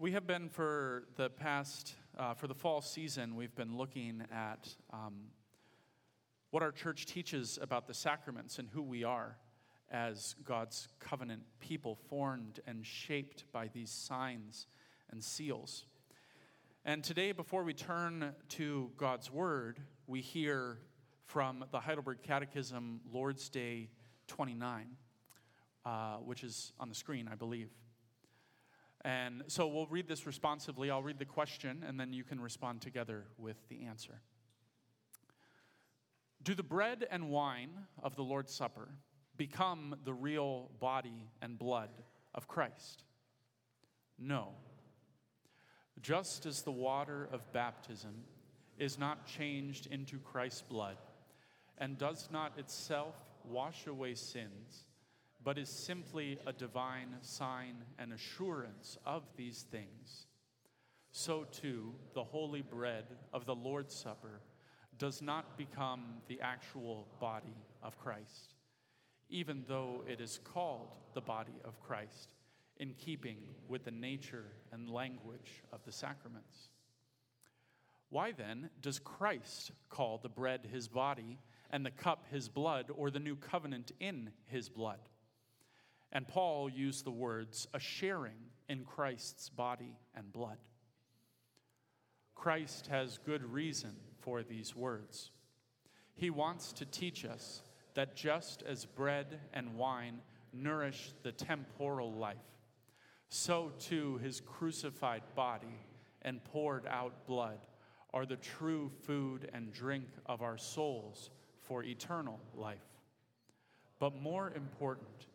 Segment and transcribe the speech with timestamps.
[0.00, 4.66] we have been for the past, uh, for the fall season, we've been looking at
[4.94, 5.26] um,
[6.52, 9.36] what our church teaches about the sacraments and who we are
[9.90, 14.66] as God's covenant people, formed and shaped by these signs
[15.10, 15.84] and seals.
[16.86, 20.78] And today, before we turn to God's Word, we hear
[21.26, 23.90] from the Heidelberg Catechism, Lord's Day
[24.28, 24.86] 29,
[25.84, 27.68] uh, which is on the screen, I believe.
[29.02, 30.90] And so we'll read this responsively.
[30.90, 34.20] I'll read the question, and then you can respond together with the answer.
[36.42, 37.70] Do the bread and wine
[38.02, 38.88] of the Lord's Supper
[39.36, 41.90] become the real body and blood
[42.34, 43.04] of Christ?
[44.18, 44.48] No.
[46.02, 48.24] Just as the water of baptism
[48.78, 50.96] is not changed into Christ's blood
[51.78, 54.84] and does not itself wash away sins
[55.42, 60.26] but is simply a divine sign and assurance of these things,
[61.12, 64.40] so too the holy bread of the Lord's Supper
[64.98, 68.54] does not become the actual body of Christ,
[69.30, 72.34] even though it is called the body of Christ
[72.76, 73.38] in keeping
[73.68, 76.68] with the nature and language of the sacraments.
[78.10, 81.38] Why then does Christ call the bread his body
[81.70, 84.98] and the cup his blood, or the new covenant in his blood?
[86.12, 90.58] And Paul used the words, a sharing in Christ's body and blood.
[92.34, 95.30] Christ has good reason for these words.
[96.14, 97.62] He wants to teach us
[97.94, 100.20] that just as bread and wine
[100.52, 102.36] nourish the temporal life,
[103.28, 105.78] so too his crucified body
[106.22, 107.58] and poured out blood
[108.12, 112.78] are the true food and drink of our souls for eternal life.
[113.98, 115.26] But more important,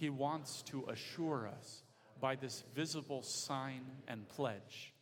[0.00, 1.82] he wants to assure us
[2.22, 4.94] by this visible sign and pledge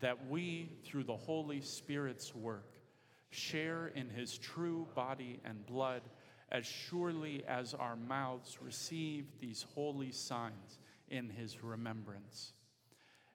[0.00, 2.72] that we, through the Holy Spirit's work,
[3.28, 6.00] share in His true body and blood
[6.50, 10.78] as surely as our mouths receive these holy signs
[11.10, 12.54] in His remembrance,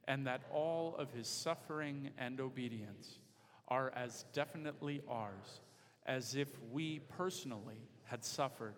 [0.08, 3.20] and that all of His suffering and obedience
[3.68, 5.62] are as definitely ours
[6.08, 8.74] as if we personally had suffered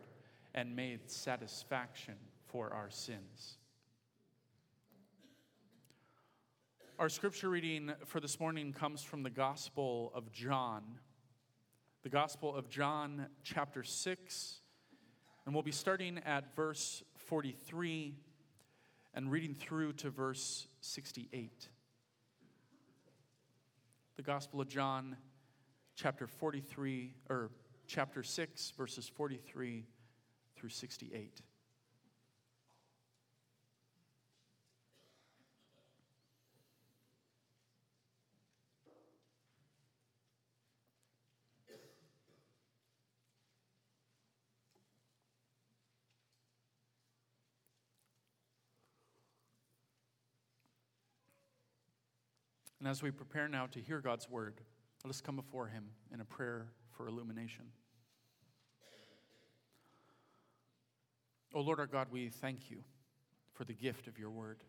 [0.54, 2.16] and made satisfaction
[2.48, 3.58] for our sins.
[6.98, 10.84] Our scripture reading for this morning comes from the Gospel of John,
[12.04, 14.60] the Gospel of John, chapter 6,
[15.46, 18.16] and we'll be starting at verse 43
[19.14, 21.70] and reading through to verse 68.
[24.18, 25.16] The Gospel of John,
[25.96, 27.52] chapter 43, or
[27.88, 29.86] chapter 6, verses 43
[30.60, 31.42] through 68.
[52.80, 54.62] And as we prepare now to hear God's word,
[55.04, 57.66] let us come before him in a prayer for illumination.
[61.54, 62.84] Oh Lord our God, we thank you
[63.54, 64.64] for the gift of your word.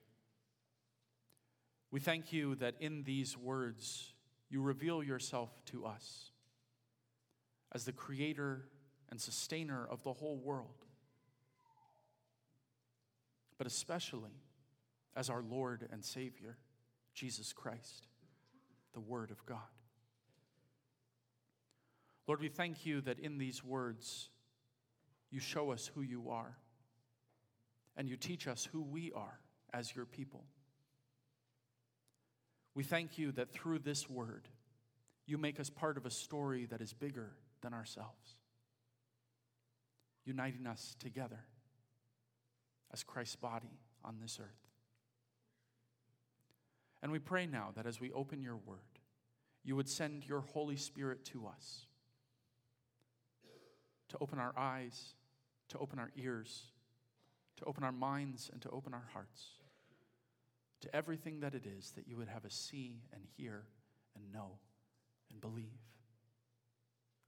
[1.90, 4.14] We thank you that in these words
[4.48, 6.30] you reveal yourself to us
[7.72, 8.64] as the creator
[9.10, 10.86] and sustainer of the whole world,
[13.58, 14.40] but especially
[15.14, 16.56] as our Lord and Savior,
[17.14, 18.06] Jesus Christ,
[18.94, 19.58] the Word of God.
[22.26, 24.30] Lord, we thank you that in these words
[25.30, 26.56] you show us who you are
[28.00, 29.38] and you teach us who we are
[29.74, 30.42] as your people.
[32.74, 34.48] We thank you that through this word,
[35.26, 38.36] you make us part of a story that is bigger than ourselves,
[40.24, 41.44] uniting us together
[42.90, 44.70] as Christ's body on this earth.
[47.02, 48.78] And we pray now that as we open your word,
[49.62, 51.84] you would send your Holy Spirit to us
[54.08, 55.16] to open our eyes,
[55.68, 56.72] to open our ears,
[57.60, 59.60] to open our minds and to open our hearts
[60.80, 63.64] to everything that it is that you would have us see and hear
[64.14, 64.58] and know
[65.30, 65.78] and believe.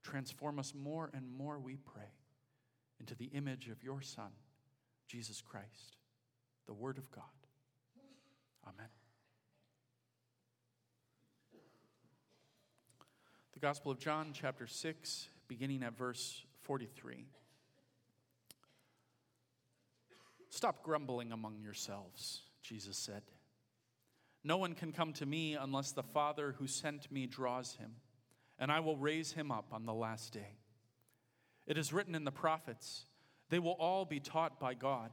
[0.03, 2.11] Transform us more and more, we pray,
[2.99, 4.31] into the image of your Son,
[5.07, 5.97] Jesus Christ,
[6.65, 7.23] the Word of God.
[8.67, 8.89] Amen.
[13.53, 17.27] The Gospel of John, chapter 6, beginning at verse 43.
[20.55, 23.23] Stop grumbling among yourselves, Jesus said.
[24.43, 27.95] No one can come to me unless the Father who sent me draws him,
[28.59, 30.59] and I will raise him up on the last day.
[31.65, 33.05] It is written in the prophets,
[33.49, 35.09] they will all be taught by God.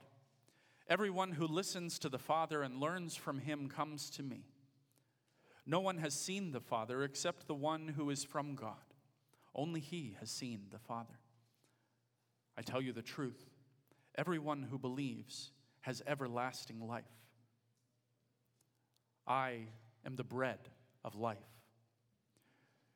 [0.90, 4.44] Everyone who listens to the Father and learns from him comes to me.
[5.64, 8.74] No one has seen the Father except the one who is from God.
[9.54, 11.18] Only he has seen the Father.
[12.58, 13.49] I tell you the truth
[14.16, 15.52] everyone who believes
[15.82, 17.04] has everlasting life.
[19.26, 19.68] I
[20.04, 20.58] am the bread
[21.04, 21.38] of life.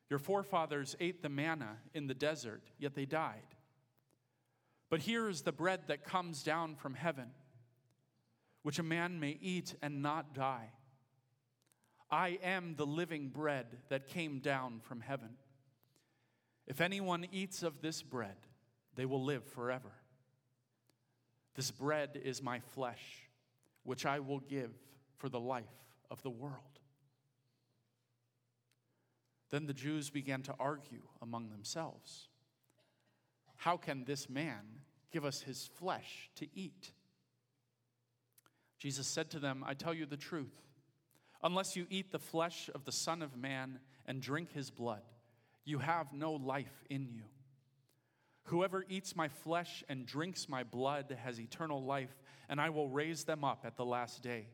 [0.09, 3.55] Your forefathers ate the manna in the desert, yet they died.
[4.89, 7.31] But here is the bread that comes down from heaven,
[8.61, 10.69] which a man may eat and not die.
[12.11, 15.37] I am the living bread that came down from heaven.
[16.67, 18.37] If anyone eats of this bread,
[18.95, 19.91] they will live forever.
[21.55, 23.29] This bread is my flesh,
[23.83, 24.71] which I will give
[25.17, 25.65] for the life
[26.11, 26.59] of the world.
[29.51, 32.27] Then the Jews began to argue among themselves
[33.55, 34.81] How can this man
[35.11, 36.91] give us his flesh to eat?
[38.77, 40.61] Jesus said to them, I tell you the truth.
[41.41, 45.03] Unless you eat the flesh of the Son of Man and drink his blood,
[45.63, 47.23] you have no life in you.
[48.45, 52.15] Whoever eats my flesh and drinks my blood has eternal life,
[52.47, 54.47] and I will raise them up at the last day.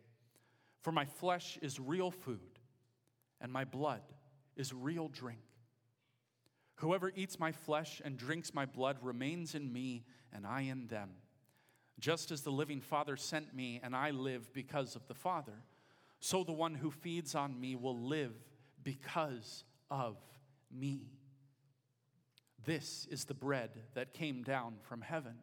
[0.81, 2.59] For my flesh is real food,
[3.41, 4.01] and my blood
[4.55, 5.41] is real drink.
[6.75, 11.09] Whoever eats my flesh and drinks my blood remains in me, and I in them.
[11.99, 15.63] Just as the living Father sent me, and I live because of the Father,
[16.21, 18.33] so the one who feeds on me will live
[18.83, 20.17] because of
[20.71, 21.11] me.
[22.66, 25.36] This is the bread that came down from heaven.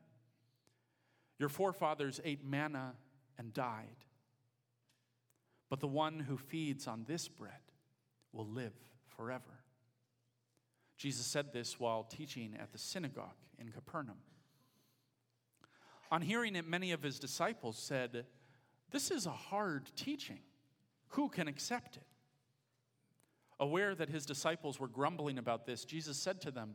[1.39, 2.95] Your forefathers ate manna
[3.39, 4.05] and died.
[5.71, 7.53] But the one who feeds on this bread
[8.33, 8.75] will live
[9.07, 9.63] forever.
[10.97, 14.19] Jesus said this while teaching at the synagogue in Capernaum.
[16.11, 18.25] On hearing it, many of his disciples said,
[18.91, 20.41] This is a hard teaching.
[21.09, 22.07] Who can accept it?
[23.61, 26.75] Aware that his disciples were grumbling about this, Jesus said to them,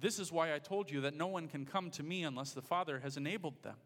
[0.00, 2.62] This is why I told you that no one can come to me unless the
[2.62, 3.76] Father has enabled them.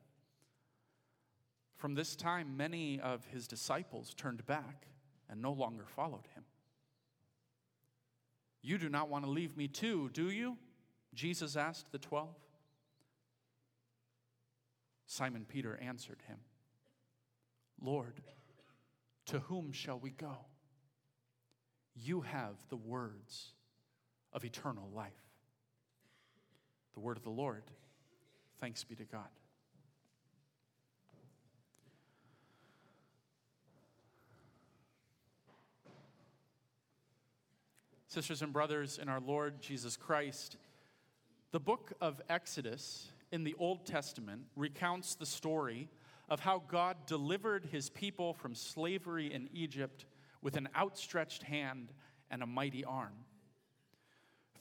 [1.77, 4.87] From this time, many of his disciples turned back
[5.31, 6.45] and no longer followed him.
[8.61, 10.59] You do not want to leave me too, do you?
[11.15, 12.37] Jesus asked the twelve.
[15.07, 16.39] Simon Peter answered him.
[17.81, 18.21] Lord,
[19.27, 20.37] to whom shall we go?
[21.95, 23.55] You have the words
[24.33, 25.32] of eternal life.
[26.95, 27.63] The word of the Lord.
[28.61, 29.29] Thanks be to God.
[38.09, 40.59] Sisters and brothers in our Lord Jesus Christ,
[41.51, 45.89] the book of Exodus in the Old Testament recounts the story
[46.29, 50.05] of how God delivered his people from slavery in Egypt
[50.43, 51.93] with an outstretched hand
[52.31, 53.15] and a mighty arm.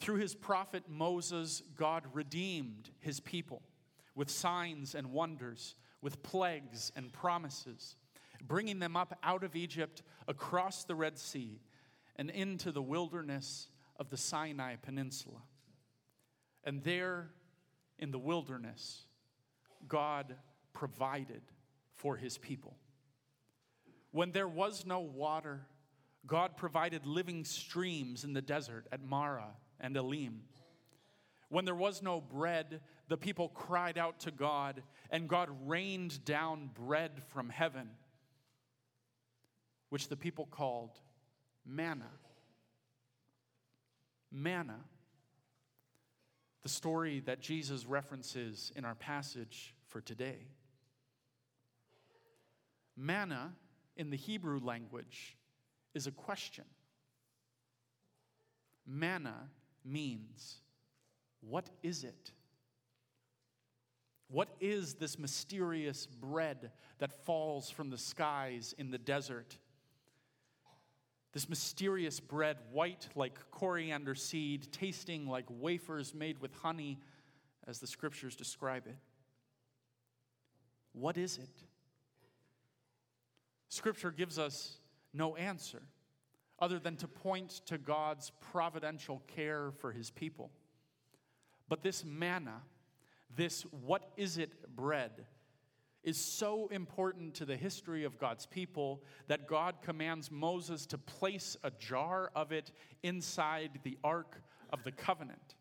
[0.01, 3.62] Through his prophet Moses, God redeemed his people
[4.15, 7.96] with signs and wonders, with plagues and promises,
[8.41, 11.62] bringing them up out of Egypt across the Red Sea
[12.15, 13.67] and into the wilderness
[14.00, 15.43] of the Sinai Peninsula.
[16.63, 17.29] And there
[18.00, 19.03] in the wilderness,
[19.88, 20.36] God
[20.74, 21.43] provided
[21.93, 22.75] for his people.
[24.10, 25.62] When there was no water,
[26.25, 30.44] God provided living streams in the desert at Marah and Elim.
[31.50, 36.70] When there was no bread, the people cried out to God, and God rained down
[36.74, 37.90] bread from heaven,
[39.90, 40.98] which the people called
[41.66, 42.10] manna.
[44.32, 44.80] Manna.
[46.64, 50.48] The story that Jesus references in our passage for today.
[52.96, 53.52] Manna
[53.98, 55.36] in the Hebrew language
[55.94, 56.66] is a question.
[58.86, 59.50] Manna
[59.84, 60.58] means,
[61.42, 62.32] what is it?
[64.30, 69.58] What is this mysterious bread that falls from the skies in the desert?
[71.34, 77.00] This mysterious bread, white like coriander seed, tasting like wafers made with honey,
[77.68, 78.98] as the scriptures describe it.
[80.94, 81.50] What is it?
[83.70, 84.78] Scripture gives us
[85.14, 85.82] no answer
[86.62, 90.51] other than to point to God's providential care for his people.
[91.68, 92.62] But this manna,
[93.36, 95.25] this what is it bread,
[96.03, 101.58] is so important to the history of God's people that God commands Moses to place
[101.63, 102.72] a jar of it
[103.03, 104.41] inside the Ark
[104.72, 105.56] of the Covenant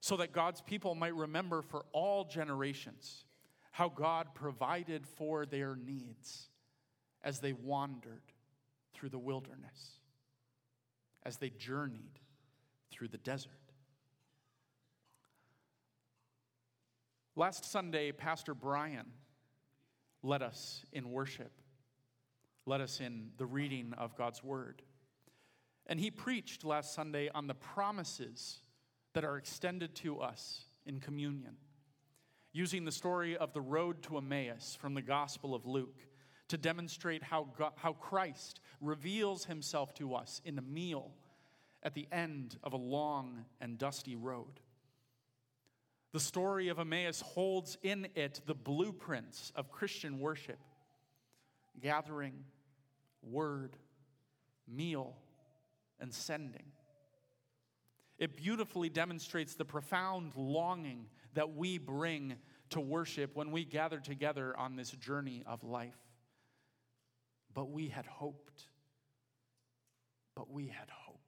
[0.00, 3.24] so that God's people might remember for all generations
[3.72, 6.50] how God provided for their needs
[7.22, 8.20] as they wandered
[8.94, 9.98] through the wilderness,
[11.24, 12.20] as they journeyed
[12.90, 13.50] through the desert.
[17.36, 19.06] Last Sunday, Pastor Brian
[20.22, 21.52] led us in worship,
[22.64, 24.82] led us in the reading of God's Word.
[25.86, 28.60] And he preached last Sunday on the promises
[29.12, 31.56] that are extended to us in communion,
[32.52, 36.00] using the story of the road to Emmaus from the Gospel of Luke
[36.48, 41.12] to demonstrate how, God, how Christ reveals himself to us in a meal
[41.82, 44.60] at the end of a long and dusty road.
[46.12, 50.58] The story of Emmaus holds in it the blueprints of Christian worship
[51.80, 52.44] gathering,
[53.20, 53.76] word,
[54.68, 55.16] meal,
[55.98, 56.66] and sending.
[58.16, 62.36] It beautifully demonstrates the profound longing that we bring
[62.70, 66.03] to worship when we gather together on this journey of life.
[67.54, 68.64] But we had hoped.
[70.34, 71.20] But we had hoped.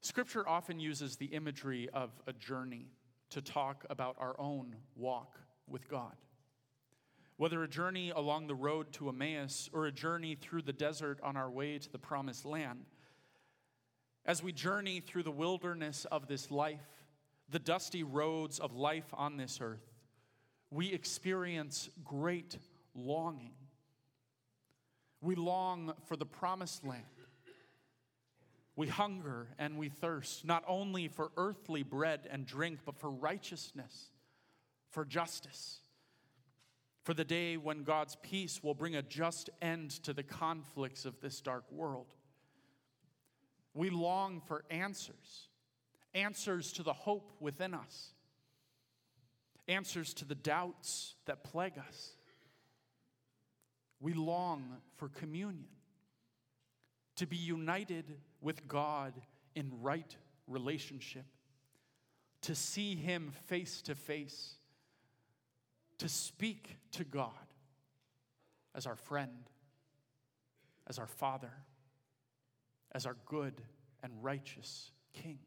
[0.00, 2.88] Scripture often uses the imagery of a journey
[3.30, 6.14] to talk about our own walk with God.
[7.36, 11.36] Whether a journey along the road to Emmaus or a journey through the desert on
[11.36, 12.86] our way to the promised land,
[14.24, 16.80] as we journey through the wilderness of this life,
[17.50, 19.97] the dusty roads of life on this earth,
[20.70, 22.58] we experience great
[22.94, 23.54] longing.
[25.20, 27.02] We long for the promised land.
[28.76, 34.10] We hunger and we thirst, not only for earthly bread and drink, but for righteousness,
[34.90, 35.80] for justice,
[37.02, 41.20] for the day when God's peace will bring a just end to the conflicts of
[41.20, 42.14] this dark world.
[43.74, 45.48] We long for answers,
[46.14, 48.12] answers to the hope within us,
[49.68, 52.12] answers to the doubts that plague us.
[54.00, 55.68] We long for communion
[57.16, 58.04] to be united
[58.40, 59.12] with God
[59.54, 61.26] in right relationship,
[62.42, 64.54] to see Him face to face,
[65.98, 67.32] to speak to God
[68.74, 69.50] as our friend,
[70.86, 71.52] as our Father,
[72.92, 73.60] as our good
[74.02, 75.40] and righteous King.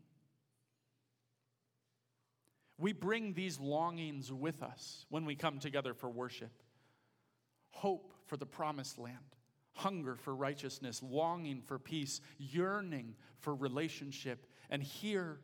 [2.82, 6.52] We bring these longings with us when we come together for worship
[7.74, 9.16] hope for the promised land
[9.74, 14.46] hunger for righteousness, longing for peace, yearning for relationship.
[14.70, 15.40] And here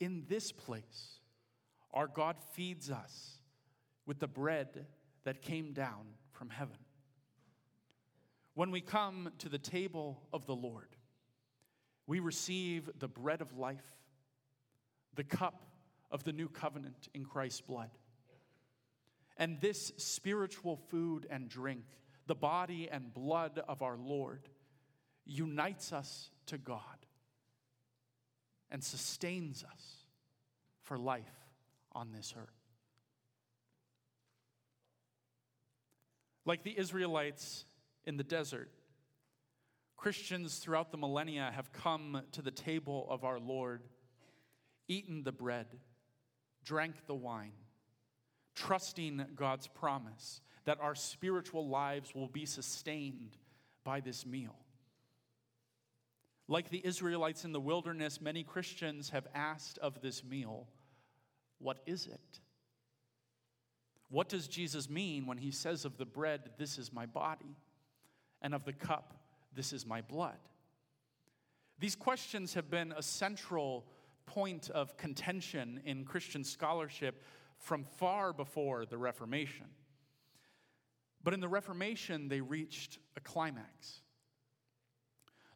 [0.00, 1.20] in this place,
[1.92, 3.38] our God feeds us
[4.06, 4.86] with the bread
[5.24, 6.76] that came down from heaven.
[8.54, 10.96] When we come to the table of the Lord,
[12.06, 13.96] we receive the bread of life,
[15.14, 15.67] the cup
[16.10, 17.90] of the new covenant in Christ's blood.
[19.36, 21.84] And this spiritual food and drink
[22.28, 24.48] the body and blood of our Lord,
[25.24, 26.82] unites us to God
[28.70, 30.04] and sustains us
[30.82, 31.24] for life
[31.92, 32.52] on this earth.
[36.44, 37.64] Like the Israelites
[38.04, 38.70] in the desert,
[39.96, 43.82] Christians throughout the millennia have come to the table of our Lord,
[44.86, 45.66] eaten the bread,
[46.68, 47.52] drank the wine,
[48.54, 53.38] trusting God's promise that our spiritual lives will be sustained
[53.84, 54.54] by this meal.
[56.46, 60.68] Like the Israelites in the wilderness, many Christians have asked of this meal,
[61.58, 62.40] What is it?
[64.10, 67.56] What does Jesus mean when he says of the bread, This is my body,
[68.42, 69.14] and of the cup,
[69.54, 70.38] This is my blood?
[71.78, 73.86] These questions have been a central
[74.28, 77.22] point of contention in Christian scholarship
[77.56, 79.66] from far before the Reformation.
[81.24, 84.02] But in the Reformation, they reached a climax.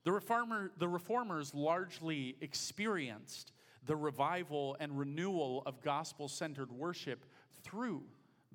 [0.04, 3.52] The, reformer, the reformers largely experienced
[3.84, 7.24] the revival and renewal of gospel centered worship
[7.62, 8.02] through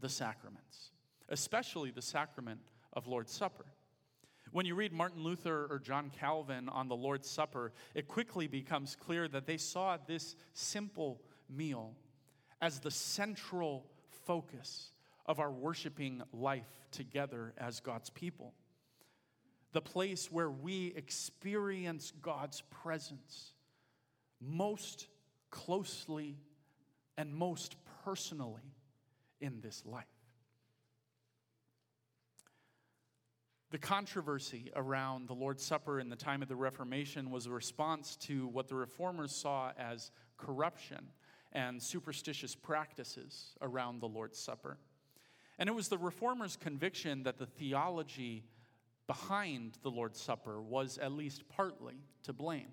[0.02, 0.92] the sacraments,
[1.30, 2.62] especially the sacrament
[2.94, 3.66] of Lord's Supper.
[4.52, 8.96] When you read Martin Luther or John Calvin on the Lord's Supper, it quickly becomes
[8.96, 11.94] clear that they saw this simple meal
[12.62, 13.86] as the central
[14.26, 14.92] focus
[15.26, 18.54] of our worshiping life together as God's people.
[19.74, 23.52] The place where we experience God's presence
[24.40, 25.08] most
[25.52, 26.38] closely
[27.18, 27.76] and most
[28.06, 28.74] personally
[29.42, 30.06] in this life.
[33.70, 38.16] The controversy around the Lord's Supper in the time of the Reformation was a response
[38.22, 41.10] to what the reformers saw as corruption
[41.52, 44.78] and superstitious practices around the Lord's Supper.
[45.60, 48.46] And it was the reformers' conviction that the theology
[49.06, 52.70] behind the Lord's Supper was at least partly to blame.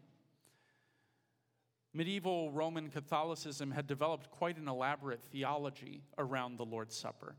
[1.93, 7.37] Medieval Roman Catholicism had developed quite an elaborate theology around the Lord's Supper,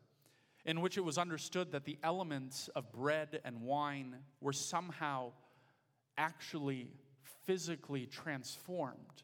[0.66, 5.32] in which it was understood that the elements of bread and wine were somehow
[6.18, 6.92] actually
[7.46, 9.24] physically transformed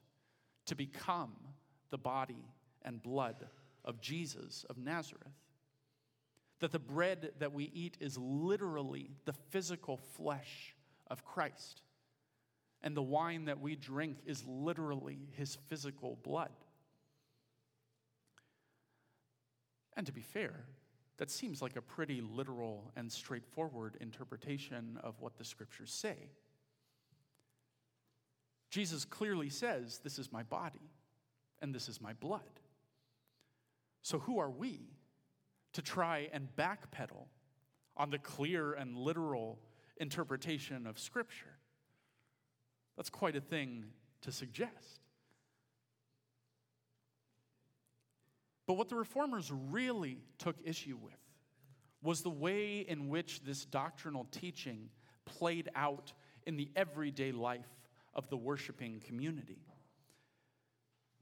[0.66, 1.34] to become
[1.90, 2.46] the body
[2.84, 3.48] and blood
[3.84, 5.34] of Jesus of Nazareth.
[6.60, 10.76] That the bread that we eat is literally the physical flesh
[11.08, 11.82] of Christ
[12.84, 16.52] and the wine that we drink is literally his physical blood.
[19.98, 20.66] And to be fair,
[21.22, 26.16] that seems like a pretty literal and straightforward interpretation of what the scriptures say.
[28.72, 30.90] Jesus clearly says, This is my body
[31.62, 32.60] and this is my blood.
[34.02, 34.80] So, who are we
[35.74, 37.28] to try and backpedal
[37.96, 39.60] on the clear and literal
[39.98, 41.54] interpretation of Scripture?
[42.98, 43.86] That's quite a thing
[44.22, 45.02] to suggest.
[48.68, 51.14] But what the reformers really took issue with
[52.04, 54.90] was the way in which this doctrinal teaching
[55.26, 56.14] played out
[56.46, 57.68] in the everyday life
[58.14, 59.60] of the worshiping community.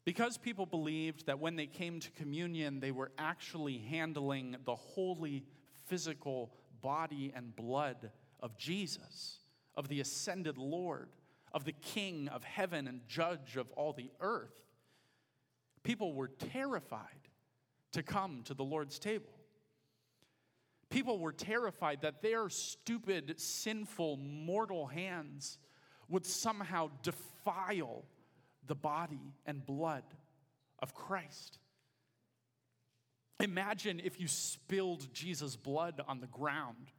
[0.05, 5.45] Because people believed that when they came to communion, they were actually handling the holy
[5.85, 9.39] physical body and blood of Jesus,
[9.75, 11.09] of the ascended Lord,
[11.51, 14.53] of the King of heaven and judge of all the earth.
[15.83, 17.18] People were terrified
[17.93, 19.33] to come to the Lord's table.
[20.89, 25.59] People were terrified that their stupid, sinful, mortal hands
[26.07, 28.03] would somehow defile
[28.65, 30.03] the body and blood
[30.79, 31.59] of Christ.
[33.39, 36.91] Imagine if you spilled Jesus' blood on the ground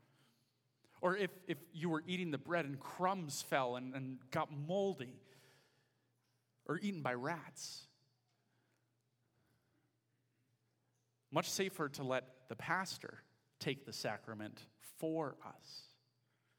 [1.02, 5.16] or if, if you were eating the bread and crumbs fell and, and got moldy,
[6.66, 7.86] or eaten by rats.
[11.32, 13.22] Much safer to let the pastor
[13.58, 14.66] take the sacrament
[14.98, 15.82] for us,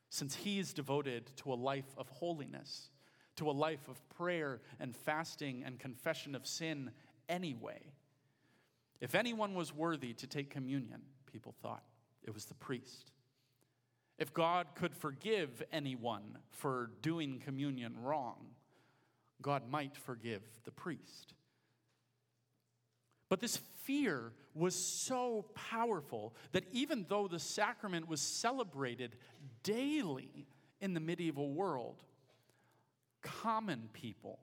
[0.10, 2.89] since he is devoted to a life of holiness,
[3.36, 6.91] to a life of prayer and fasting and confession of sin
[7.27, 7.81] anyway.
[8.99, 11.84] If anyone was worthy to take communion, people thought
[12.23, 13.12] it was the priest.
[14.19, 18.51] If God could forgive anyone for doing communion wrong,
[19.41, 21.34] God might forgive the priest.
[23.29, 29.15] But this fear was so powerful that even though the sacrament was celebrated
[29.63, 30.47] daily
[30.79, 32.03] in the medieval world,
[33.21, 34.39] common people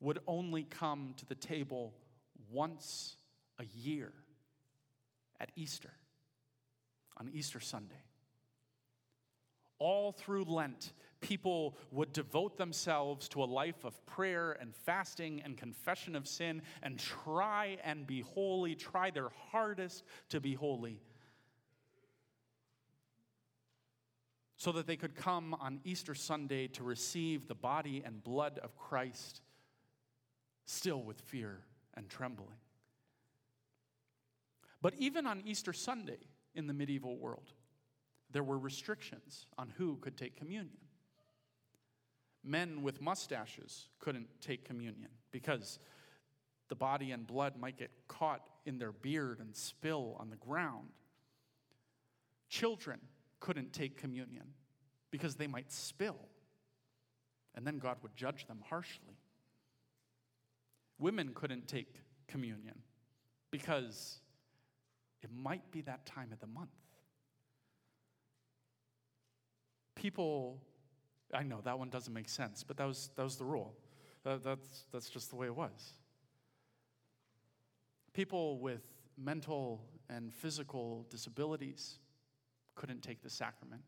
[0.00, 1.94] would only come to the table
[2.50, 3.16] once
[3.58, 4.12] a year
[5.40, 5.92] at Easter,
[7.16, 7.94] on Easter Sunday.
[9.78, 10.92] All through Lent,
[11.26, 16.62] people would devote themselves to a life of prayer and fasting and confession of sin
[16.84, 21.00] and try and be holy, try their hardest to be holy,
[24.56, 28.76] so that they could come on Easter Sunday to receive the body and blood of
[28.76, 29.40] Christ,
[30.64, 31.58] still with fear
[31.94, 32.58] and trembling.
[34.80, 36.20] But even on Easter Sunday
[36.54, 37.50] in the medieval world,
[38.30, 40.85] there were restrictions on who could take communion.
[42.46, 45.78] Men with mustaches couldn't take communion because
[46.68, 50.88] the body and blood might get caught in their beard and spill on the ground.
[52.48, 53.00] Children
[53.40, 54.46] couldn't take communion
[55.10, 56.18] because they might spill,
[57.54, 59.18] and then God would judge them harshly.
[60.98, 61.94] Women couldn't take
[62.28, 62.78] communion
[63.50, 64.20] because
[65.22, 66.70] it might be that time of the month
[69.96, 70.62] people,
[71.32, 73.74] I know that one doesn't make sense, but that was, that was the rule.
[74.24, 75.94] That, that's, that's just the way it was.
[78.12, 78.82] People with
[79.18, 81.98] mental and physical disabilities
[82.74, 83.82] couldn't take the sacrament.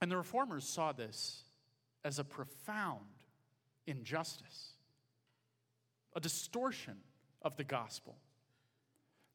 [0.00, 1.44] And the reformers saw this
[2.04, 3.06] as a profound
[3.86, 4.72] injustice,
[6.14, 6.96] a distortion
[7.40, 8.16] of the gospel,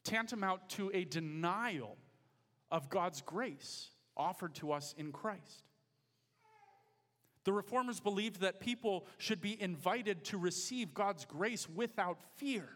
[0.03, 1.97] tantamount to a denial
[2.71, 5.63] of God's grace offered to us in Christ.
[7.43, 12.67] The reformers believed that people should be invited to receive God's grace without fear.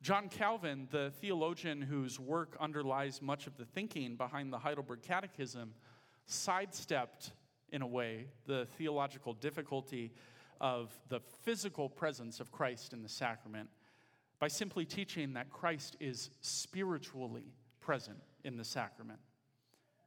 [0.00, 5.74] John Calvin, the theologian whose work underlies much of the thinking behind the Heidelberg Catechism,
[6.26, 7.32] sidestepped,
[7.70, 10.12] in a way, the theological difficulty
[10.60, 13.68] of the physical presence of Christ in the sacrament
[14.38, 17.52] by simply teaching that Christ is spiritually
[17.84, 19.20] present in the sacrament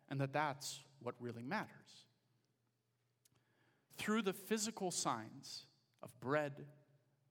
[0.10, 2.06] and that that's what really matters.
[3.98, 5.66] Through the physical signs
[6.02, 6.66] of bread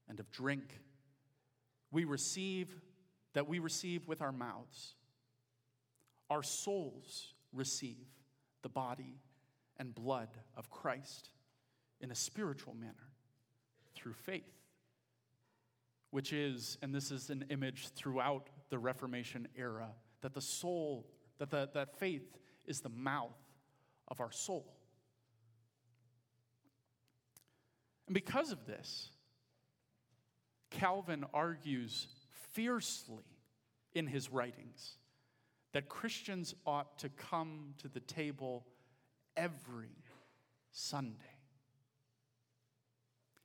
[0.08, 0.80] and of drink,
[1.90, 2.80] we receive
[3.32, 4.94] that we receive with our mouths.
[6.30, 8.06] Our souls receive
[8.62, 9.20] the body
[9.78, 11.30] and blood of Christ
[12.00, 13.10] in a spiritual manner
[13.94, 14.54] through faith,
[16.10, 19.88] which is, and this is an image throughout the Reformation era,
[20.26, 21.06] that the soul,
[21.38, 22.36] that, the, that faith
[22.66, 23.38] is the mouth
[24.08, 24.74] of our soul.
[28.08, 29.10] And because of this,
[30.70, 32.08] Calvin argues
[32.54, 33.22] fiercely
[33.94, 34.96] in his writings
[35.72, 38.66] that Christians ought to come to the table
[39.36, 39.94] every
[40.72, 41.38] Sunday.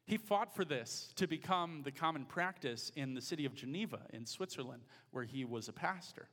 [0.07, 4.25] He fought for this to become the common practice in the city of Geneva in
[4.25, 6.27] Switzerland, where he was a pastor.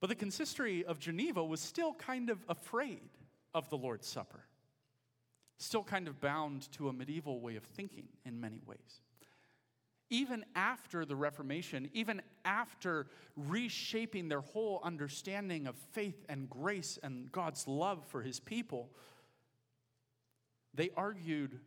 [0.00, 3.10] But the consistory of Geneva was still kind of afraid
[3.52, 4.40] of the Lord's Supper,
[5.58, 9.02] still kind of bound to a medieval way of thinking in many ways.
[10.08, 17.30] Even after the Reformation, even after reshaping their whole understanding of faith and grace and
[17.30, 18.90] God's love for his people,
[20.74, 21.60] they argued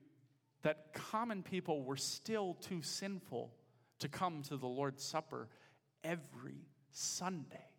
[0.63, 3.53] that common people were still too sinful
[3.99, 5.47] to come to the Lord's Supper
[6.03, 7.72] every Sunday.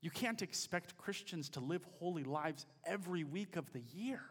[0.00, 4.22] You can't expect Christians to live holy lives every week of the year.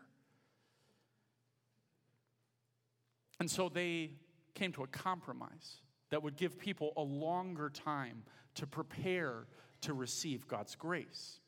[3.40, 4.12] And so they
[4.56, 8.24] came to a compromise that would give people a longer time
[8.56, 9.46] to prepare
[9.82, 11.40] to receive God's grace.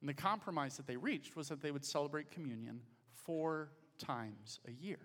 [0.00, 2.80] And the compromise that they reached was that they would celebrate communion
[3.12, 5.00] four times a year.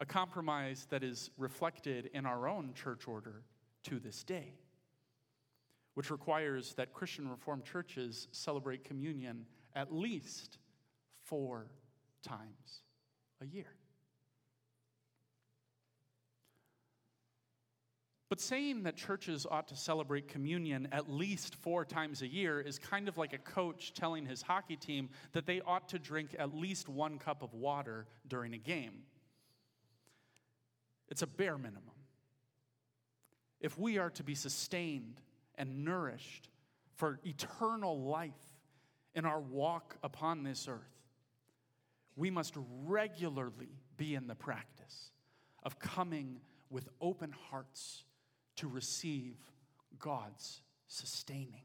[0.00, 3.42] A compromise that is reflected in our own church order
[3.84, 4.54] to this day
[5.98, 10.58] which requires that Christian Reformed churches celebrate communion at least
[11.24, 11.66] four
[12.22, 12.84] times
[13.42, 13.74] a year.
[18.28, 22.78] But saying that churches ought to celebrate communion at least four times a year is
[22.78, 26.54] kind of like a coach telling his hockey team that they ought to drink at
[26.54, 29.02] least one cup of water during a game.
[31.08, 31.82] It's a bare minimum.
[33.60, 35.20] If we are to be sustained
[35.58, 36.48] and nourished
[36.94, 38.32] for eternal life
[39.14, 41.02] in our walk upon this earth,
[42.16, 42.54] we must
[42.86, 45.10] regularly be in the practice
[45.64, 46.40] of coming
[46.70, 48.04] with open hearts
[48.56, 49.36] to receive
[49.98, 51.64] God's sustaining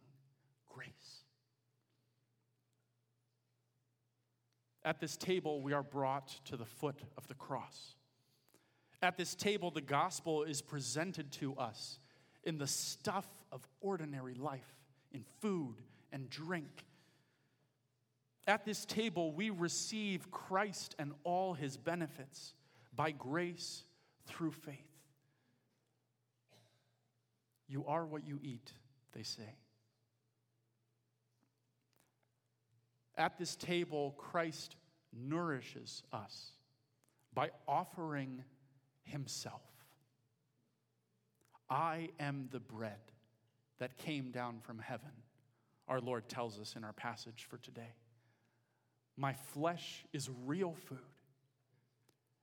[0.67, 1.23] grace.
[4.83, 7.95] At this table, we are brought to the foot of the cross.
[9.01, 11.99] At this table, the gospel is presented to us
[12.43, 14.75] in the stuff of ordinary life,
[15.11, 15.75] in food
[16.11, 16.85] and drink.
[18.45, 22.53] At this table, we receive Christ and all his benefits
[22.95, 23.83] by grace
[24.27, 24.77] through faith.
[27.67, 28.71] You are what you eat,
[29.13, 29.55] they say.
[33.15, 34.75] At this table, Christ
[35.13, 36.51] nourishes us
[37.33, 38.43] by offering
[39.03, 39.61] himself.
[41.73, 42.99] I am the bread
[43.79, 45.09] that came down from heaven,
[45.87, 47.95] our Lord tells us in our passage for today.
[49.17, 50.99] My flesh is real food,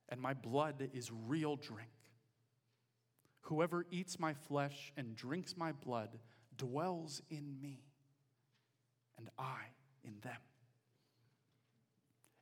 [0.09, 1.89] and my blood is real drink.
[3.43, 6.19] Whoever eats my flesh and drinks my blood
[6.57, 7.79] dwells in me,
[9.17, 9.59] and I
[10.03, 10.37] in them.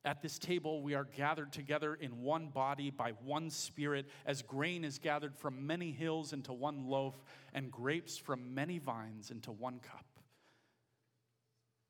[0.05, 4.85] At this table, we are gathered together in one body by one Spirit, as grain
[4.85, 7.15] is gathered from many hills into one loaf,
[7.53, 10.05] and grapes from many vines into one cup.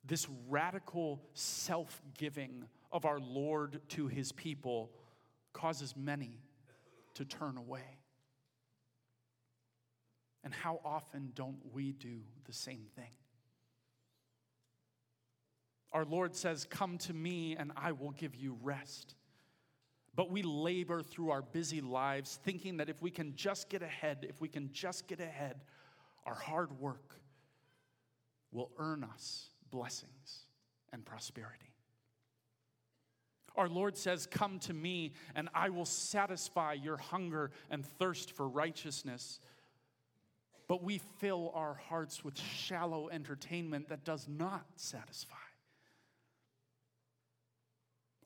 [0.04, 4.92] This radical self giving of our Lord to his people
[5.54, 6.42] causes many
[7.14, 8.00] to turn away.
[10.44, 13.12] And how often don't we do the same thing?
[15.92, 19.16] Our Lord says, Come to me and I will give you rest.
[20.16, 24.26] But we labor through our busy lives thinking that if we can just get ahead,
[24.28, 25.62] if we can just get ahead,
[26.26, 27.16] our hard work
[28.52, 30.46] will earn us blessings
[30.92, 31.74] and prosperity.
[33.56, 38.48] Our Lord says, Come to me, and I will satisfy your hunger and thirst for
[38.48, 39.40] righteousness.
[40.68, 45.36] But we fill our hearts with shallow entertainment that does not satisfy.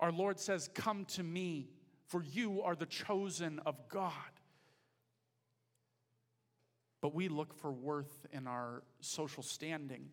[0.03, 1.69] Our Lord says, Come to me,
[2.07, 4.11] for you are the chosen of God.
[6.99, 10.09] But we look for worth in our social standing,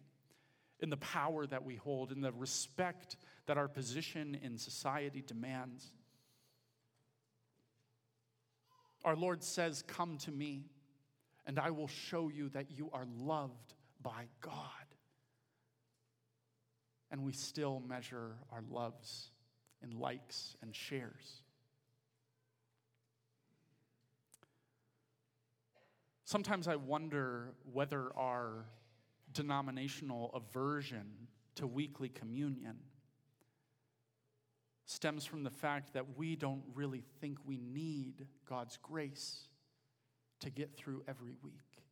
[0.78, 5.90] in the power that we hold, in the respect that our position in society demands.
[9.04, 10.66] Our Lord says, Come to me,
[11.46, 14.54] and I will show you that you are loved by God.
[17.10, 19.32] And we still measure our loves
[19.82, 21.42] in likes and shares.
[26.24, 28.66] Sometimes I wonder whether our
[29.32, 31.06] denominational aversion
[31.56, 32.76] to weekly communion
[34.86, 39.48] stems from the fact that we don't really think we need God's grace
[40.40, 41.82] to get through every week.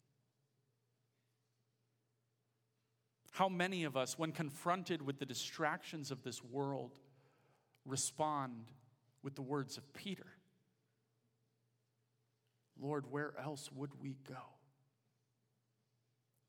[3.31, 6.98] How many of us, when confronted with the distractions of this world,
[7.88, 8.70] respond
[9.22, 10.27] with the words of Peter
[12.81, 14.37] Lord, where else would we go?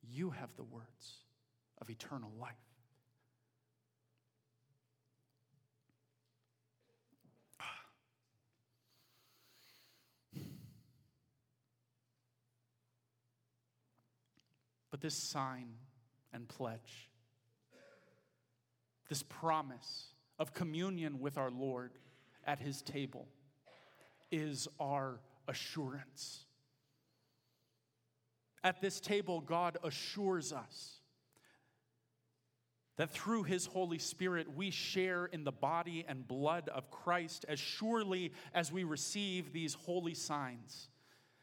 [0.08, 1.23] You have the words
[1.82, 2.54] of eternal life.
[14.91, 15.69] But this sign
[16.34, 17.10] and pledge,
[19.08, 21.91] this promise of communion with our Lord
[22.45, 23.28] at his table,
[24.32, 26.45] is our assurance.
[28.63, 30.99] At this table, God assures us
[32.97, 37.58] that through his Holy Spirit we share in the body and blood of Christ as
[37.58, 40.89] surely as we receive these holy signs.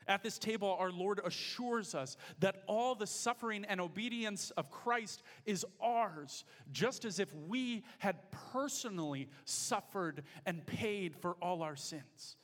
[0.08, 5.22] At this table, our Lord assures us that all the suffering and obedience of Christ
[5.44, 8.16] is ours, just as if we had
[8.52, 12.36] personally suffered and paid for all our sins.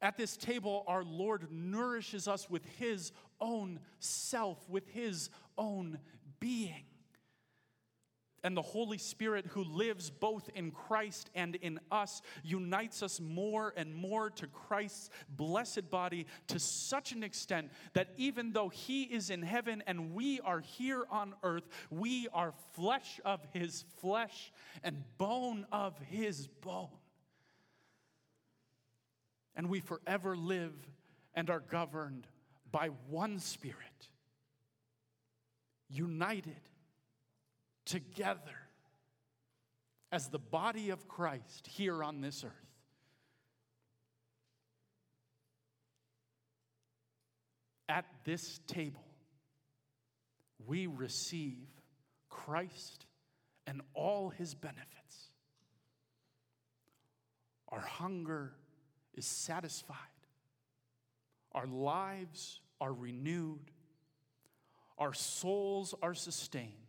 [0.00, 5.98] At this table, our Lord nourishes us with His own self, with His own
[6.38, 6.84] being.
[8.44, 13.72] And the Holy Spirit, who lives both in Christ and in us, unites us more
[13.74, 19.30] and more to Christ's blessed body to such an extent that even though He is
[19.30, 24.52] in heaven and we are here on earth, we are flesh of His flesh
[24.82, 26.88] and bone of His bone.
[29.56, 30.74] And we forever live
[31.32, 32.26] and are governed
[32.70, 34.08] by one Spirit,
[35.88, 36.60] united
[37.84, 38.56] together
[40.12, 42.52] as the body of Christ here on this earth.
[47.88, 49.04] At this table,
[50.66, 51.66] we receive
[52.30, 53.06] Christ
[53.66, 55.30] and all his benefits.
[57.68, 58.52] Our hunger
[59.14, 59.96] is satisfied.
[61.52, 63.70] Our lives are renewed.
[64.98, 66.83] Our souls are sustained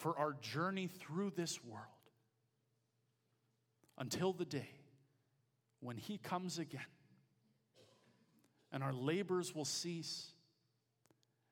[0.00, 1.84] for our journey through this world
[3.98, 4.70] until the day
[5.80, 6.80] when He comes again
[8.72, 10.32] and our labors will cease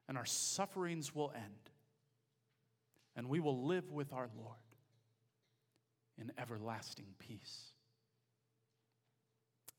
[0.08, 1.70] and our sufferings will end
[3.14, 4.56] and we will live with our Lord
[6.16, 7.72] in everlasting peace.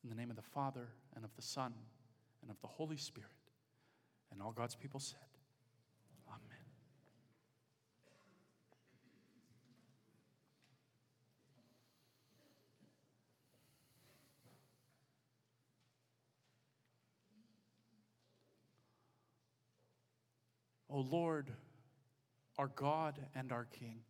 [0.03, 1.73] In the name of the Father, and of the Son,
[2.41, 3.29] and of the Holy Spirit.
[4.31, 5.19] And all God's people said,
[6.29, 6.59] Amen.
[20.89, 21.51] O Lord,
[22.57, 24.01] our God and our King.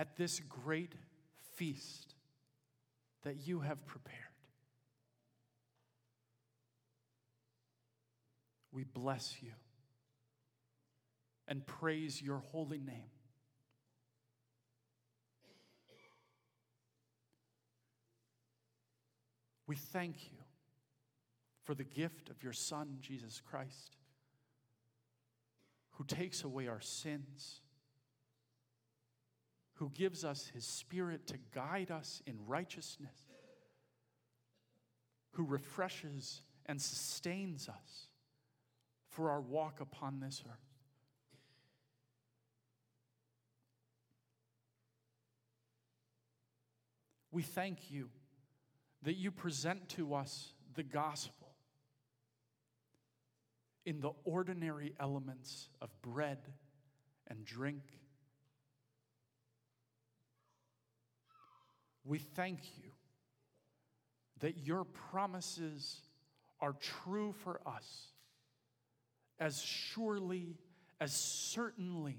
[0.00, 0.94] at this great
[1.56, 2.14] feast
[3.22, 4.16] that you have prepared.
[8.72, 9.50] We bless you
[11.46, 13.10] and praise your holy name.
[19.66, 20.39] We thank you
[21.70, 23.96] for the gift of your Son, Jesus Christ,
[25.90, 27.60] who takes away our sins,
[29.74, 33.14] who gives us his Spirit to guide us in righteousness,
[35.34, 38.08] who refreshes and sustains us
[39.08, 40.58] for our walk upon this earth.
[47.30, 48.08] We thank you
[49.04, 51.39] that you present to us the gospel
[53.84, 56.38] in the ordinary elements of bread
[57.28, 57.82] and drink.
[62.04, 62.90] We thank you
[64.40, 66.00] that your promises
[66.60, 68.08] are true for us
[69.38, 70.58] as surely,
[71.00, 72.18] as certainly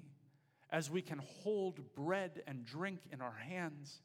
[0.72, 4.02] as we can hold bread and drink in our hands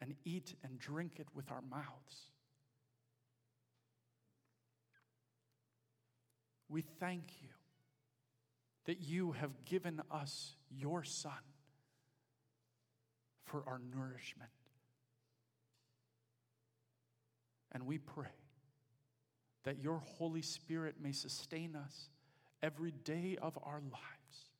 [0.00, 2.30] and eat and drink it with our mouths.
[6.68, 7.48] We thank you
[8.86, 11.32] that you have given us your Son
[13.44, 14.50] for our nourishment.
[17.72, 18.26] And we pray
[19.64, 22.08] that your Holy Spirit may sustain us
[22.62, 24.50] every day of our lives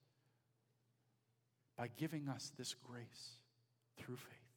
[1.77, 3.39] by giving us this grace
[3.97, 4.48] through faith.